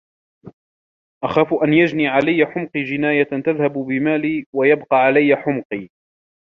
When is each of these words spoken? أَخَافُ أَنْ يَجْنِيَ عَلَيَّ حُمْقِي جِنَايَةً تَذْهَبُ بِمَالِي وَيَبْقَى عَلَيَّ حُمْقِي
أَخَافُ 1.23 1.53
أَنْ 1.53 1.73
يَجْنِيَ 1.73 2.07
عَلَيَّ 2.07 2.45
حُمْقِي 2.45 2.83
جِنَايَةً 2.83 3.23
تَذْهَبُ 3.45 3.73
بِمَالِي 3.73 4.45
وَيَبْقَى 4.53 4.97
عَلَيَّ 5.05 5.35
حُمْقِي 5.35 5.89